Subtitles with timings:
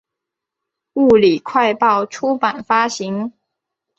[0.93, 3.31] 物理快报出版发行。